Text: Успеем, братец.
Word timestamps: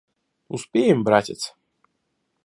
Успеем, 0.47 1.03
братец. 1.03 1.53